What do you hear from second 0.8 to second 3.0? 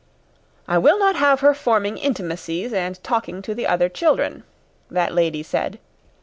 not have her forming intimacies and